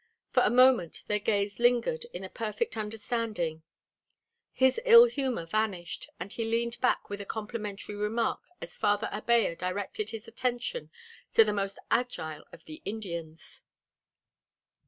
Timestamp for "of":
12.51-12.65